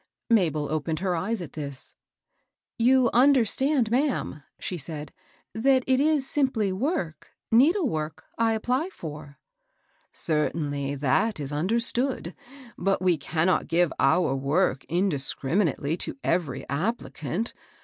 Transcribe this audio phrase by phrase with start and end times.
[0.31, 1.93] Mabel opened her eyes at this."
[2.89, 5.13] You understand, ma'am," she said,
[5.53, 9.37] that it is simply work, needle work, I apply for?
[9.63, 12.33] *'" Certainly; that is understood.
[12.79, 17.53] But we can not give our work indiscriminately to every appli cant.